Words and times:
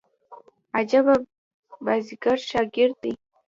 عجبه 0.77 1.15
بازيګر 1.85 2.37
شاګرد 2.49 2.95
دئ. 3.01 3.13